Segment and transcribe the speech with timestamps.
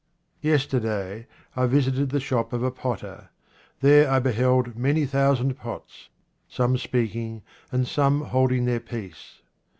[0.41, 3.29] Yesterday I visited the shop of a potter;
[3.81, 6.09] there I beheld many thousand pots,
[6.49, 9.41] some speaking, and some holding their peace.